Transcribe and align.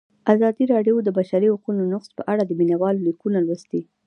ازادي 0.33 0.63
راډیو 0.73 0.95
د 1.03 1.05
د 1.07 1.09
بشري 1.17 1.47
حقونو 1.53 1.81
نقض 1.93 2.09
په 2.17 2.23
اړه 2.31 2.43
د 2.45 2.51
مینه 2.59 2.75
والو 2.81 3.05
لیکونه 3.07 3.39
لوستي. 3.47 3.81